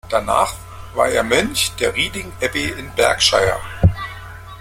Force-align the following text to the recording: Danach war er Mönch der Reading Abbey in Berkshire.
Danach 0.09 0.55
war 0.95 1.09
er 1.09 1.21
Mönch 1.21 1.73
der 1.79 1.95
Reading 1.95 2.31
Abbey 2.41 2.71
in 2.75 2.91
Berkshire. 2.95 3.59